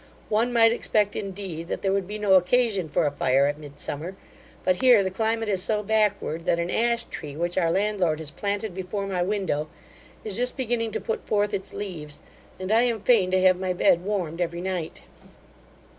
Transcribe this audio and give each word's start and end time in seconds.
One 0.29 0.51
might 0.51 0.71
expect, 0.71 1.15
indeed, 1.15 1.67
that 1.67 1.83
there 1.83 1.93
would 1.93 2.07
be 2.07 2.17
no 2.17 2.33
occasion 2.33 2.89
for 2.89 3.05
a 3.05 3.11
fire 3.11 3.45
at 3.45 3.59
Midsummer; 3.59 4.15
but 4.63 4.77
here 4.77 5.03
the 5.03 5.11
climate 5.11 5.47
is 5.47 5.61
so 5.61 5.83
backward, 5.83 6.45
that 6.45 6.57
an 6.57 6.71
ash 6.71 7.03
tree, 7.03 7.35
which 7.35 7.55
our 7.55 7.69
landlord 7.69 8.17
has 8.17 8.31
planted 8.31 8.73
before 8.73 9.05
my 9.05 9.21
window, 9.21 9.69
is 10.23 10.35
just 10.37 10.57
beginning 10.57 10.89
to 10.93 10.99
put 10.99 11.27
forth 11.27 11.53
its 11.53 11.71
leaves; 11.71 12.19
and 12.59 12.71
I 12.71 12.81
am 12.81 13.01
fain 13.01 13.29
to 13.29 13.41
have 13.41 13.59
my 13.59 13.73
bed 13.73 14.01
warmed 14.03 14.41
every 14.41 14.59
night. 14.59 15.01